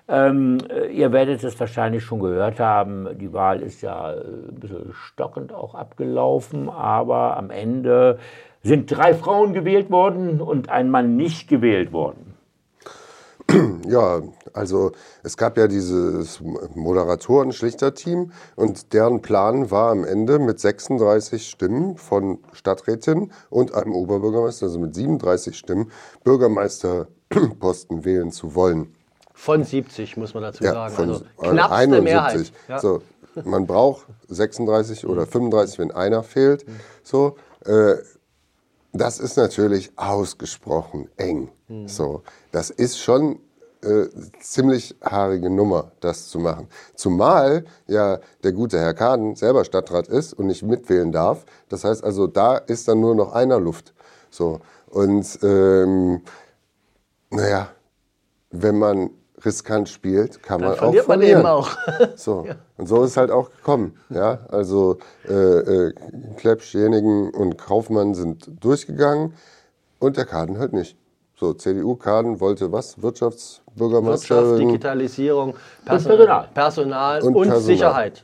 [0.08, 4.60] Ähm, äh, ihr werdet es wahrscheinlich schon gehört haben, die Wahl ist ja äh, ein
[4.60, 8.20] bisschen stockend auch abgelaufen, aber am Ende
[8.64, 12.36] sind drei Frauen gewählt worden und ein Mann nicht gewählt worden.
[13.88, 14.22] Ja,
[14.54, 16.42] also es gab ja dieses
[16.74, 24.66] Moderatoren-Schlichterteam und deren Plan war am Ende mit 36 Stimmen von Stadträtin und einem Oberbürgermeister,
[24.66, 25.92] also mit 37 Stimmen,
[26.24, 28.95] Bürgermeisterposten wählen zu wollen.
[29.36, 30.96] Von 70 muss man dazu ja, sagen.
[30.96, 32.04] Von also knappste 71.
[32.04, 32.52] Mehrheit.
[32.68, 32.80] Ja.
[32.80, 33.02] So,
[33.44, 36.66] man braucht 36 oder 35, wenn einer fehlt.
[37.04, 37.96] So, äh,
[38.94, 41.50] das ist natürlich ausgesprochen eng.
[41.68, 41.88] Mhm.
[41.88, 43.40] So, das ist schon
[43.84, 44.08] äh,
[44.40, 46.70] ziemlich haarige Nummer, das zu machen.
[46.96, 51.46] Zumal ja der gute Herr Kaden selber Stadtrat ist und nicht mitwählen darf.
[51.68, 53.94] Das heißt also, da ist dann nur noch einer Luft.
[54.30, 56.22] So und ähm,
[57.30, 57.70] naja,
[58.52, 59.10] wenn man
[59.46, 61.44] riskant spielt, kann Dann man auch verlieren.
[61.44, 61.70] Man auch.
[62.16, 62.46] so.
[62.48, 62.56] Ja.
[62.78, 63.98] Und so ist es halt auch gekommen.
[64.10, 64.40] Ja?
[64.50, 65.94] Also äh, äh,
[66.38, 69.34] Klepsch, Jenigen und Kaufmann sind durchgegangen
[70.00, 70.98] und der Kaden halt nicht.
[71.38, 73.02] So, CDU-Kaden wollte was?
[73.02, 74.44] Wirtschaftsbürgermeisterin?
[74.44, 77.62] Wirtschaft, Digitalisierung, Personal, Personal und, und Personal.
[77.62, 78.24] Sicherheit.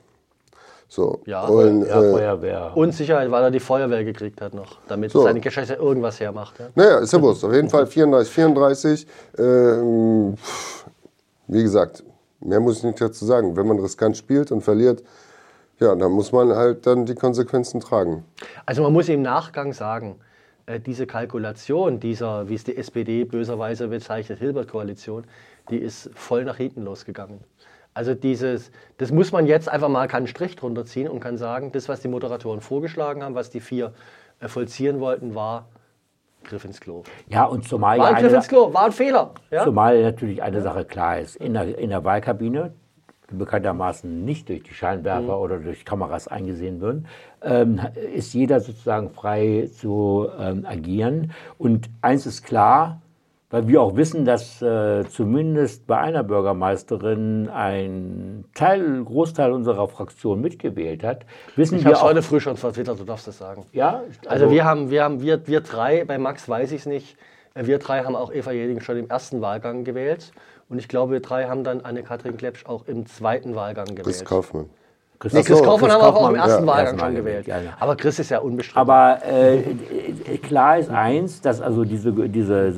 [0.87, 1.21] So.
[1.25, 2.71] Ja, und, ja, äh, Feuerwehr.
[2.75, 5.23] Und Sicherheit, weil er die Feuerwehr gekriegt hat noch, damit so.
[5.23, 6.59] seine Geschäfte irgendwas hermacht.
[6.59, 6.67] Ja?
[6.75, 7.43] Naja, ist ja wurscht.
[7.45, 9.07] Auf jeden Fall 34, 34.
[9.37, 9.43] Äh,
[11.51, 12.03] wie gesagt,
[12.39, 13.55] mehr muss ich nicht dazu sagen.
[13.55, 15.03] Wenn man riskant spielt und verliert,
[15.79, 18.23] ja, dann muss man halt dann die Konsequenzen tragen.
[18.65, 20.15] Also man muss im Nachgang sagen,
[20.65, 25.25] äh, diese Kalkulation dieser, wie es die SPD böserweise bezeichnet, Hilbert-Koalition,
[25.69, 27.39] die ist voll nach hinten losgegangen.
[27.93, 31.73] Also dieses, das muss man jetzt einfach mal keinen Strich drunter ziehen und kann sagen,
[31.73, 33.93] das, was die Moderatoren vorgeschlagen haben, was die vier
[34.39, 35.67] äh, vollziehen wollten, war
[36.43, 37.03] Griff ins Klo.
[37.27, 39.31] Ja, und zumal war ein Griff ins Klo, war ein Fehler.
[39.49, 39.63] Ja?
[39.63, 41.35] Zumal natürlich eine Sache klar ist.
[41.35, 42.73] In der, in der Wahlkabine,
[43.29, 45.41] die bekanntermaßen nicht durch die Scheinwerfer mhm.
[45.41, 47.07] oder durch Kameras eingesehen würden,
[47.41, 47.79] ähm,
[48.13, 51.31] ist jeder sozusagen frei zu ähm, agieren.
[51.57, 53.00] Und eins ist klar,
[53.51, 60.41] weil wir auch wissen, dass äh, zumindest bei einer Bürgermeisterin ein Teil, Großteil unserer Fraktion
[60.41, 62.03] mitgewählt hat, wissen ich wir auch.
[62.03, 63.65] heute früh schon vertwittert, du darfst das sagen.
[63.73, 66.85] Ja, also, also wir haben, wir haben, wir, wir drei, bei Max weiß ich es
[66.85, 67.17] nicht,
[67.53, 70.31] äh, wir drei haben auch Eva Jeding schon im ersten Wahlgang gewählt.
[70.69, 74.05] Und ich glaube, wir drei haben dann Anne-Kathrin Klepsch auch im zweiten Wahlgang gewählt.
[74.05, 74.69] Chris Kaufmann.
[75.21, 77.45] Chris, nee, Chris so, Kaufmann haben wir auch im ersten ja, Wahlgang schon gewählt.
[77.45, 77.73] Ja, ja.
[77.79, 78.79] Aber Chris ist ja unbestritten.
[78.79, 82.73] Aber äh, klar ist eins, dass also diese, diese äh,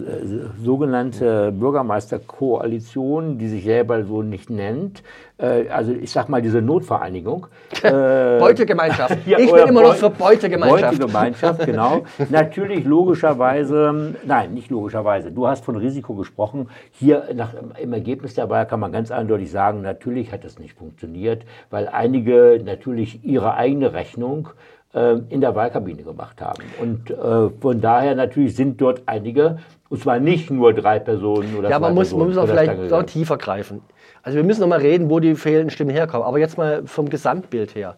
[0.62, 5.04] sogenannte Bürgermeisterkoalition, die sich selber so nicht nennt,
[5.46, 7.48] also ich sag mal diese Notvereinigung.
[7.82, 9.18] Äh, Beutegemeinschaft.
[9.26, 11.00] ich bin immer noch für Beutegemeinschaft.
[11.00, 12.04] Beutegemeinschaft, genau.
[12.30, 15.32] Natürlich logischerweise, nein, nicht logischerweise.
[15.32, 16.70] Du hast von Risiko gesprochen.
[16.92, 21.44] Hier nach, im Ergebnis dabei kann man ganz eindeutig sagen, natürlich hat es nicht funktioniert,
[21.70, 24.50] weil einige natürlich ihre eigene Rechnung
[24.94, 26.64] äh, in der Wahlkabine gemacht haben.
[26.80, 29.58] Und äh, von daher natürlich sind dort einige,
[29.90, 33.08] und zwar nicht nur drei Personen oder Ja, man muss, man muss auch vielleicht dort
[33.08, 33.82] tiefer greifen.
[34.24, 36.26] Also wir müssen noch mal reden, wo die fehlenden Stimmen herkommen.
[36.26, 37.98] Aber jetzt mal vom Gesamtbild her.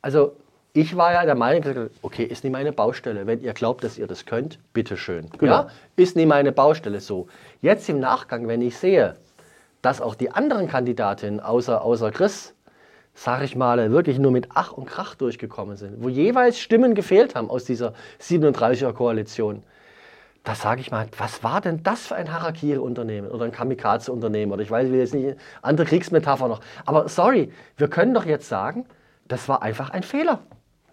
[0.00, 0.36] Also
[0.72, 3.26] ich war ja der Meinung, okay, ist nicht meine Baustelle.
[3.26, 5.28] Wenn ihr glaubt, dass ihr das könnt, bitteschön.
[5.38, 5.52] Genau.
[5.52, 5.68] Ja?
[5.96, 7.28] Ist nicht meine Baustelle so.
[7.60, 9.16] Jetzt im Nachgang, wenn ich sehe,
[9.82, 12.54] dass auch die anderen Kandidatinnen außer, außer Chris,
[13.14, 17.34] sage ich mal, wirklich nur mit Ach und Krach durchgekommen sind, wo jeweils Stimmen gefehlt
[17.34, 19.62] haben aus dieser 37er Koalition,
[20.44, 24.62] da sage ich mal, was war denn das für ein Harakiri-Unternehmen oder ein Kamikaze-Unternehmen oder
[24.62, 26.60] ich weiß, ich will jetzt nicht, andere Kriegsmetapher noch.
[26.84, 28.84] Aber sorry, wir können doch jetzt sagen,
[29.26, 30.40] das war einfach ein Fehler.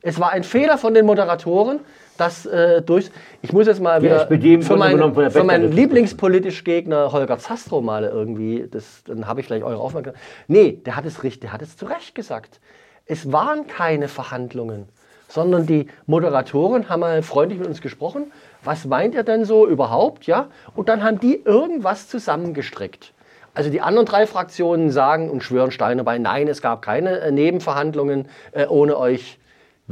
[0.01, 1.81] Es war ein Fehler von den Moderatoren,
[2.17, 3.11] dass äh, durch.
[3.41, 8.67] Ich muss jetzt mal wieder für, mein, für meinen Lieblingspolitisch Gegner Holger Zastro mal irgendwie,
[8.71, 10.21] das, dann habe ich vielleicht eure Aufmerksamkeit.
[10.47, 12.61] Nee, der hat es richtig, der hat es zu Recht gesagt.
[13.05, 14.87] Es waren keine Verhandlungen,
[15.27, 18.31] sondern die Moderatoren haben mal freundlich mit uns gesprochen
[18.63, 20.27] was meint ihr denn so überhaupt?
[20.27, 20.47] Ja?
[20.75, 23.13] Und dann haben die irgendwas zusammengestrickt.
[23.53, 27.31] Also die anderen drei Fraktionen sagen und schwören Steine bei, nein, es gab keine äh,
[27.31, 29.39] Nebenverhandlungen äh, ohne euch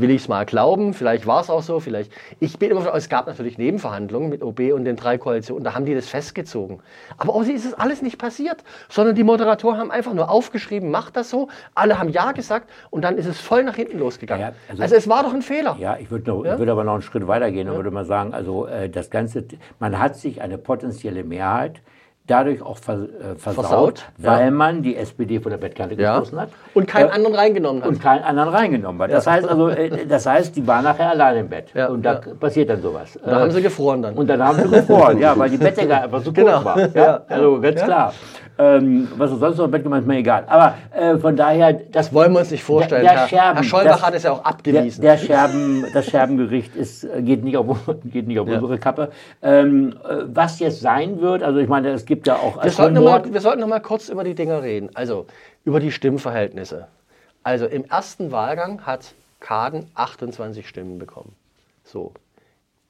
[0.01, 0.93] will ich es mal glauben.
[0.93, 2.11] Vielleicht war es auch so, vielleicht.
[2.39, 5.85] Ich bin immer, es gab natürlich Nebenverhandlungen mit OB und den drei Koalitionen, da haben
[5.85, 6.81] die das festgezogen.
[7.17, 11.15] Aber außerdem ist es alles nicht passiert, sondern die Moderatoren haben einfach nur aufgeschrieben, macht
[11.15, 11.49] das so.
[11.75, 14.41] Alle haben Ja gesagt und dann ist es voll nach hinten losgegangen.
[14.41, 15.75] Ja, also, also, es war doch ein Fehler.
[15.79, 16.59] Ja, ich würde ja?
[16.59, 19.45] würd aber noch einen Schritt weitergehen und würde mal sagen, also äh, das Ganze,
[19.79, 21.81] man hat sich eine potenzielle Mehrheit
[22.29, 24.51] dadurch auch vers äh, versaut, versaut, weil ja.
[24.51, 26.19] man die SPD von der Bettkante ja.
[26.19, 26.49] gestoßen hat.
[26.73, 27.89] Und keinen äh, anderen reingenommen hat.
[27.89, 29.11] Und keinen anderen reingenommen hat.
[29.11, 29.33] Das ja.
[29.33, 31.67] heißt also, äh, das heißt, die waren nachher allein im Bett.
[31.89, 33.15] Und da passiert dann sowas.
[33.15, 34.13] Und da haben sie gefroren dann.
[34.15, 36.61] Und dann haben sie gefroren, ja, weil die Bettdecke einfach so genau.
[36.61, 36.89] kurz war.
[36.99, 37.21] Ja?
[37.29, 38.13] Also ganz klar.
[38.59, 40.43] Ähm, was sonst noch im Bett gemacht, ist mir egal.
[40.47, 43.03] Aber äh, von daher, das wollen wir uns nicht vorstellen.
[43.03, 45.01] Der, der Scherben, Herr Scholbach hat es ja auch abgewiesen.
[45.01, 47.67] Der, der Scherben, das Scherbengericht ist, äh, geht nicht auf,
[48.03, 48.55] geht nicht auf ja.
[48.55, 49.11] unsere Kappe.
[49.41, 52.63] Ähm, äh, was jetzt sein wird, also ich meine, es gibt ja auch.
[52.63, 54.89] Wir sollten, noch mal, wir sollten noch mal kurz über die Dinge reden.
[54.93, 55.27] Also
[55.65, 56.87] über die Stimmverhältnisse.
[57.43, 61.35] Also im ersten Wahlgang hat Kaden 28 Stimmen bekommen.
[61.83, 62.13] So.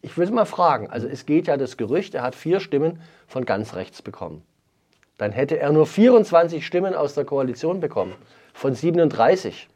[0.01, 3.45] Ich will mal fragen, also es geht ja das Gerücht, er hat vier Stimmen von
[3.45, 4.43] ganz rechts bekommen
[5.19, 8.13] dann hätte er nur 24 Stimmen aus der Koalition bekommen,
[8.53, 9.67] von 37.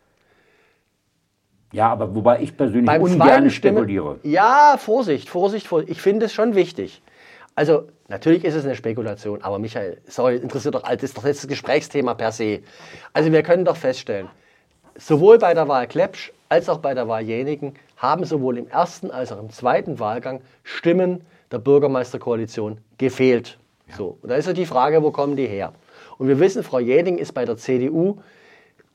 [1.74, 4.20] Ja, aber wobei ich persönlich Beim ungern spekuliere.
[4.24, 5.92] Ja, Vorsicht, Vorsicht, Vorsicht.
[5.92, 7.02] Ich finde es schon wichtig.
[7.56, 11.44] Also, natürlich ist es eine Spekulation, aber Michael, sorry, interessiert doch, das ist doch jetzt
[11.44, 12.62] das Gesprächsthema per se.
[13.14, 14.28] Also, wir können doch feststellen,
[14.96, 19.12] sowohl bei der Wahl Klepsch als auch bei der Wahl Jenigen haben sowohl im ersten
[19.12, 23.58] als auch im zweiten Wahlgang Stimmen der Bürgermeisterkoalition gefehlt.
[23.96, 25.74] So, und da ist ja die Frage, wo kommen die her?
[26.18, 28.20] Und wir wissen, Frau Jäding ist bei der CDU,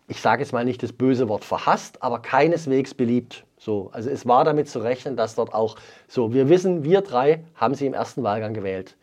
[0.09, 3.44] ich sage jetzt mal nicht das böse Wort verhasst, aber keineswegs beliebt.
[3.59, 7.44] So, also es war damit zu rechnen, dass dort auch so, wir wissen, wir drei
[7.55, 8.97] haben sie im ersten Wahlgang gewählt.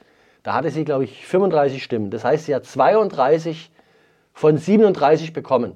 [0.44, 2.10] Da hatte sie, glaube ich, 35 Stimmen.
[2.10, 3.72] Das heißt, sie hat 32
[4.34, 5.76] von 37 bekommen.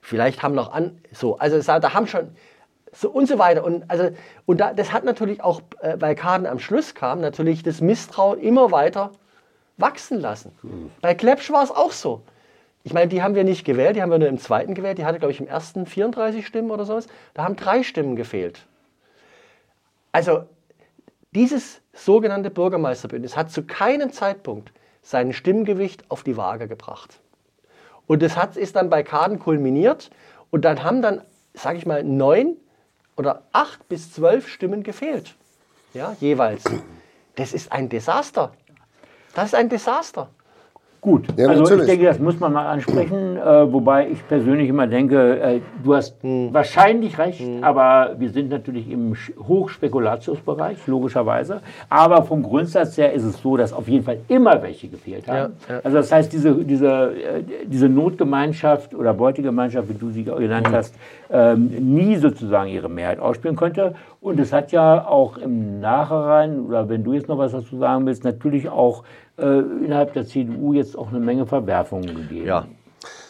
[0.00, 2.34] Vielleicht haben noch an, so, also da haben schon,
[2.92, 3.64] so und so weiter.
[3.64, 4.10] Und, also,
[4.46, 8.38] und da, das hat natürlich auch, äh, weil Kaden am Schluss kam, natürlich das Misstrauen
[8.40, 9.10] immer weiter
[9.76, 10.52] wachsen lassen.
[10.62, 10.90] Mhm.
[11.00, 12.22] Bei Klepsch war es auch so.
[12.84, 14.98] Ich meine, die haben wir nicht gewählt, die haben wir nur im zweiten gewählt.
[14.98, 17.06] Die hatte, glaube ich, im ersten 34 Stimmen oder sowas.
[17.32, 18.66] Da haben drei Stimmen gefehlt.
[20.12, 20.44] Also,
[21.32, 24.70] dieses sogenannte Bürgermeisterbündnis hat zu keinem Zeitpunkt
[25.02, 27.20] sein Stimmgewicht auf die Waage gebracht.
[28.06, 30.10] Und das hat, ist dann bei Kaden kulminiert.
[30.50, 31.22] Und dann haben dann,
[31.54, 32.56] sage ich mal, neun
[33.16, 35.34] oder acht bis zwölf Stimmen gefehlt.
[35.94, 36.64] Ja, jeweils.
[37.36, 38.52] Das ist ein Desaster.
[39.34, 40.28] Das ist ein Desaster.
[41.04, 41.82] Gut, ja, also natürlich.
[41.82, 45.94] ich denke, das muss man mal ansprechen, äh, wobei ich persönlich immer denke, äh, du
[45.94, 46.48] hast hm.
[46.50, 47.62] wahrscheinlich recht, hm.
[47.62, 49.14] aber wir sind natürlich im
[49.46, 51.60] Hochspekulationsbereich, logischerweise.
[51.90, 55.52] Aber vom Grundsatz her ist es so, dass auf jeden Fall immer welche gefehlt haben.
[55.68, 55.80] Ja, ja.
[55.84, 60.74] Also das heißt, diese, diese, äh, diese Notgemeinschaft oder Beutegemeinschaft, wie du sie genannt hm.
[60.74, 60.94] hast,
[61.30, 63.94] ähm, nie sozusagen ihre Mehrheit ausspielen könnte.
[64.24, 68.06] Und es hat ja auch im Nachhinein, oder wenn du jetzt noch was dazu sagen
[68.06, 69.04] willst, natürlich auch
[69.36, 72.46] äh, innerhalb der CDU jetzt auch eine Menge Verwerfungen gegeben.
[72.46, 72.66] Ja,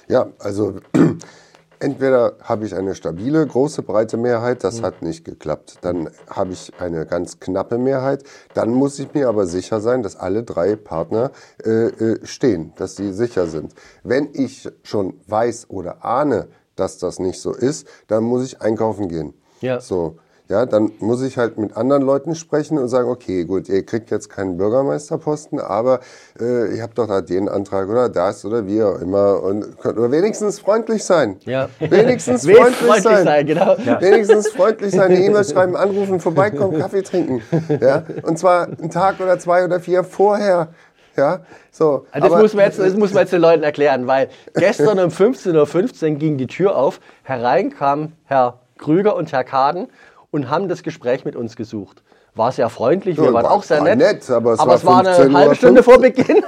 [0.07, 0.75] ja also
[1.81, 4.85] entweder habe ich eine stabile, große, breite Mehrheit, das mhm.
[4.85, 5.79] hat nicht geklappt.
[5.81, 8.23] Dann habe ich eine ganz knappe Mehrheit.
[8.55, 11.33] Dann muss ich mir aber sicher sein, dass alle drei Partner
[11.65, 13.75] äh, äh, stehen, dass sie sicher sind.
[14.05, 19.09] Wenn ich schon weiß oder ahne, dass das nicht so ist, dann muss ich einkaufen
[19.09, 19.35] gehen.
[19.61, 19.81] Ja.
[19.81, 23.85] So ja, dann muss ich halt mit anderen Leuten sprechen und sagen, okay, gut, ihr
[23.85, 26.01] kriegt jetzt keinen Bürgermeisterposten, aber
[26.39, 29.97] äh, ihr habt doch da den Antrag oder das oder wie auch immer und könnt
[29.97, 31.39] oder wenigstens freundlich sein.
[31.45, 31.71] Ja.
[31.81, 33.25] Wenigstens freundlich, freundlich sein.
[33.25, 33.77] sein genau.
[33.87, 34.01] Ja.
[34.03, 37.41] Wenigstens freundlich sein, eine E-Mail schreiben, anrufen, vorbeikommen, Kaffee trinken.
[37.81, 40.69] Ja, und zwar einen Tag oder zwei oder vier vorher.
[41.17, 42.07] Ja, so.
[42.11, 45.11] Also das, muss man jetzt, das muss man jetzt den Leuten erklären, weil gestern um
[45.11, 49.89] 15.15 Uhr ging die Tür auf, herein kam Herr Krüger und Herr Kaden
[50.35, 52.03] und haben das Gespräch mit uns gesucht.
[52.35, 53.99] War sehr freundlich, wir ja, waren war, auch sehr nett.
[53.99, 56.43] nett aber es aber war, es war eine halbe Stunde vor Beginn.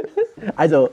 [0.56, 0.90] also.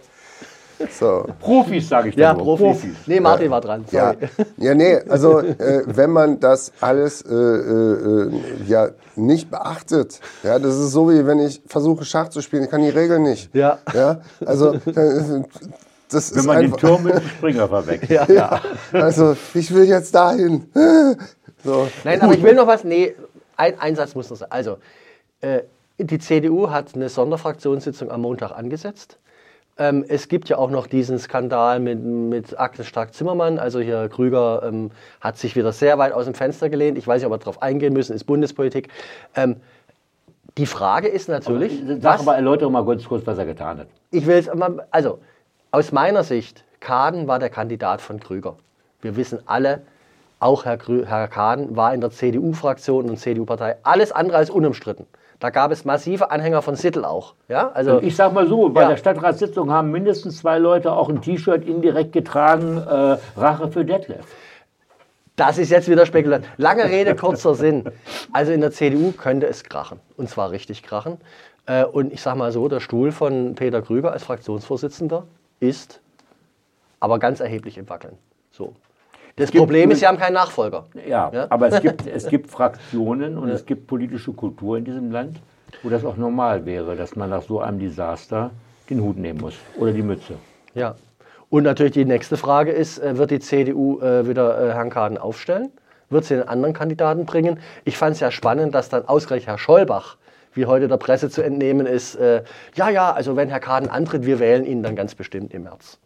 [0.91, 1.25] So.
[1.39, 2.21] Profis, sage ich da.
[2.21, 2.81] Ja, Profis.
[2.81, 2.95] Profis.
[3.07, 3.51] Nee, Martin ja.
[3.51, 3.85] war dran.
[3.89, 4.17] Sorry.
[4.21, 4.45] Ja.
[4.57, 8.31] ja, nee, also äh, wenn man das alles äh, äh,
[8.67, 12.69] ja nicht beachtet, ja, das ist so wie wenn ich versuche Schach zu spielen, ich
[12.69, 13.49] kann die Regeln nicht.
[13.55, 13.79] Ja.
[13.91, 15.41] ja also äh,
[16.09, 18.11] das wenn man den Turm mit dem Springer verwechselt.
[18.29, 18.31] Ja.
[18.31, 18.61] ja.
[18.91, 20.67] Also ich will jetzt dahin.
[21.65, 21.89] So.
[22.03, 22.83] Nein, aber ich will noch was.
[22.83, 23.15] Nee,
[23.57, 24.51] ein, ein Satz muss noch sein.
[24.51, 24.77] Also,
[25.41, 25.61] äh,
[25.97, 29.17] die CDU hat eine Sonderfraktionssitzung am Montag angesetzt.
[29.77, 33.59] Ähm, es gibt ja auch noch diesen Skandal mit, mit Agnes Stark-Zimmermann.
[33.59, 36.97] Also hier Krüger ähm, hat sich wieder sehr weit aus dem Fenster gelehnt.
[36.97, 38.87] Ich weiß nicht, ob wir darauf eingehen müssen, ist Bundespolitik.
[39.35, 39.57] Ähm,
[40.57, 41.81] die Frage ist natürlich.
[41.81, 43.87] Aber, sag was, aber erläutere mal ganz kurz, was er getan hat.
[44.11, 44.49] Ich will es
[44.91, 45.19] also
[45.71, 48.55] aus meiner Sicht, Kaden war der Kandidat von Krüger.
[49.01, 49.81] Wir wissen alle,
[50.39, 55.07] auch Herr, Grü Herr Kahn war in der CDU-Fraktion und CDU-Partei alles andere als unumstritten.
[55.39, 57.33] Da gab es massive Anhänger von Sittel auch.
[57.49, 58.89] Ja, also, ich sag mal so, bei ja.
[58.89, 64.25] der Stadtratssitzung haben mindestens zwei Leute auch ein T-Shirt indirekt getragen, äh, Rache für Detlef.
[65.35, 66.49] Das ist jetzt wieder Spekulation.
[66.57, 67.83] Lange Rede, kurzer Sinn.
[68.31, 69.99] Also in der CDU könnte es krachen.
[70.15, 71.17] Und zwar richtig krachen.
[71.65, 75.25] Äh, und ich sag mal so, der Stuhl von Peter Krüger als Fraktionsvorsitzender
[75.59, 75.99] ist
[77.01, 78.17] aber ganz erheblich im Wackeln.
[78.51, 78.73] So.
[79.37, 80.85] Das Problem ist, sie haben keinen Nachfolger.
[81.07, 81.47] Ja, ja?
[81.49, 83.55] aber es gibt, es gibt Fraktionen und ja.
[83.55, 85.41] es gibt politische Kultur in diesem Land,
[85.83, 88.51] wo das auch normal wäre, dass man nach so einem Desaster
[88.89, 90.35] den Hut nehmen muss oder die Mütze.
[90.73, 90.95] Ja.
[91.49, 95.17] Und natürlich die nächste Frage ist, äh, wird die CDU äh, wieder äh, Herrn Kaden
[95.17, 95.71] aufstellen?
[96.09, 97.59] Wird sie einen anderen Kandidaten bringen?
[97.83, 100.17] Ich fand es ja spannend, dass dann ausgerechnet Herr Scholbach,
[100.53, 102.17] wie heute der Presse zu entnehmen ist,
[102.75, 105.99] ja, ja, also wenn Herr Kaden antritt, wir wählen ihn dann ganz bestimmt im März.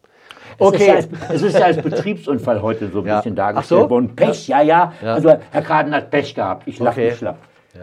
[0.60, 0.76] Okay.
[0.76, 3.18] Es ist, ja als, es ist ja als Betriebsunfall heute so ein ja.
[3.18, 3.90] bisschen dargestellt so?
[3.90, 4.16] worden.
[4.16, 5.14] Pech, ja, ja, ja.
[5.14, 6.68] Also Herr Kaden hat Pech gehabt.
[6.68, 7.16] Ich lache okay.
[7.16, 7.38] schlapp.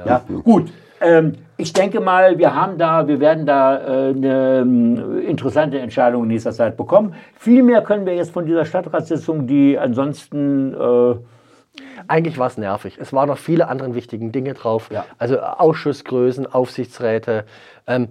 [0.04, 0.22] Ja.
[0.44, 0.70] Gut.
[1.00, 4.66] Ähm, ich denke mal, wir haben da, wir werden da äh, eine
[5.20, 7.14] äh, interessante Entscheidung in nächster Zeit bekommen.
[7.38, 11.16] Viel mehr können wir jetzt von dieser Stadtratssitzung, die ansonsten äh,
[12.08, 12.98] eigentlich war es nervig.
[13.00, 14.88] Es waren noch viele andere wichtige Dinge drauf.
[14.90, 15.04] Ja.
[15.18, 17.44] Also Ausschussgrößen, Aufsichtsräte.
[17.86, 18.08] Ähm,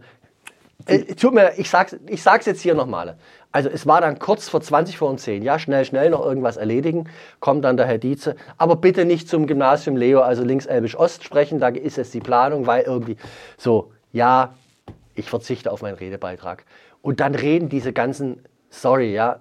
[0.85, 3.15] äh, tut mir, ich sag's, ich sag's jetzt hier nochmal.
[3.55, 7.07] Also es war dann kurz vor 20 vor 10, ja, schnell, schnell noch irgendwas erledigen,
[7.39, 11.23] kommt dann der Herr Dietze, aber bitte nicht zum Gymnasium Leo, also links Elbisch Ost
[11.23, 13.15] sprechen, da ist es die Planung, weil irgendwie
[13.57, 14.55] so, ja,
[15.13, 16.65] ich verzichte auf meinen Redebeitrag.
[17.01, 19.39] Und dann reden diese ganzen, sorry, ja,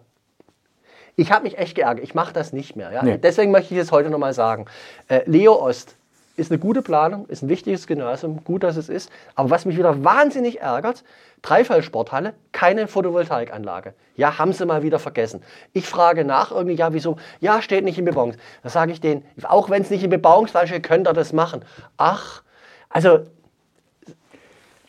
[1.16, 2.92] ich habe mich echt geärgert, ich mache das nicht mehr.
[2.92, 3.02] Ja?
[3.02, 3.18] Nee.
[3.18, 4.66] Deswegen möchte ich es heute nochmal sagen.
[5.08, 5.96] Äh, Leo Ost
[6.36, 9.10] ist eine gute Planung, ist ein wichtiges Gymnasium, gut, dass es ist.
[9.34, 11.04] Aber was mich wieder wahnsinnig ärgert,
[11.42, 13.94] Dreifallsporthalle, keine Photovoltaikanlage.
[14.16, 15.42] Ja, haben sie mal wieder vergessen.
[15.72, 17.16] Ich frage nach irgendwie, ja, wieso?
[17.40, 18.36] Ja, steht nicht im Bebauungs.
[18.62, 21.64] Da sage ich denen, auch wenn es nicht im Bebauungsplan steht, könnt ihr das machen.
[21.96, 22.42] Ach,
[22.88, 23.20] also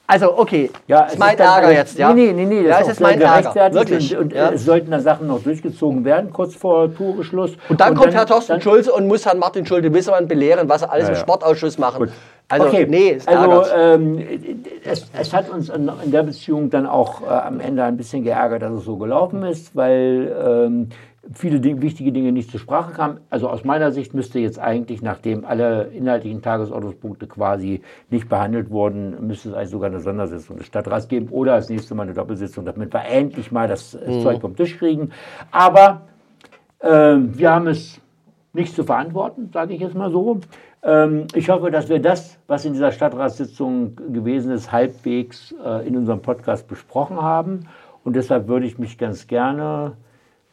[0.07, 2.13] also, okay, ja, das ist mein Ärger jetzt, ja?
[2.13, 4.15] Nee, nee, nee, das, ja, ist, ist mein Ärger, wirklich.
[4.15, 4.51] Und, und ja.
[4.51, 7.53] es sollten da Sachen noch durchgezogen werden, kurz vor Tourbeschluss.
[7.69, 10.83] Und dann und kommt dann, Herr Thorsten Schulze und muss Herrn Martin Schulte-Wissermann belehren, was
[10.83, 11.99] er alles ja, im Sportausschuss machen.
[11.99, 12.09] Gut.
[12.47, 12.85] Also, okay.
[12.87, 14.23] nee, es also ähm,
[14.83, 18.23] es, es, hat uns in, in, der Beziehung dann auch äh, am Ende ein bisschen
[18.23, 20.89] geärgert, dass es so gelaufen ist, weil ähm,
[21.33, 23.19] viele Dinge, wichtige Dinge nicht zur Sprache kamen.
[23.29, 29.25] Also aus meiner Sicht müsste jetzt eigentlich, nachdem alle inhaltlichen Tagesordnungspunkte quasi nicht behandelt wurden,
[29.25, 32.65] müsste es eigentlich sogar eine Sondersitzung des Stadtrats geben oder das nächste Mal eine Doppelsitzung,
[32.65, 34.21] damit wir endlich mal das mhm.
[34.21, 35.11] Zeug vom Tisch kriegen.
[35.51, 36.01] Aber
[36.79, 37.99] äh, wir haben es
[38.53, 40.39] nicht zu verantworten, sage ich jetzt mal so.
[40.83, 45.97] Ähm, ich hoffe, dass wir das, was in dieser Stadtratssitzung gewesen ist, halbwegs äh, in
[45.97, 47.67] unserem Podcast besprochen haben.
[48.03, 49.93] Und deshalb würde ich mich ganz gerne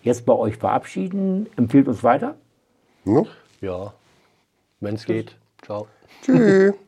[0.02, 1.48] jetzt bei euch verabschieden.
[1.56, 2.36] Empfiehlt uns weiter?
[3.04, 3.24] Ja,
[3.60, 3.94] ja
[4.80, 5.36] wenn es geht.
[5.62, 5.86] Ciao.
[6.22, 6.74] Tschüss.